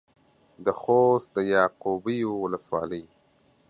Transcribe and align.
د 0.65 0.67
خوست 0.79 1.27
د 1.35 1.37
يعقوبيو 1.53 2.29
ولسوالۍ. 2.43 3.03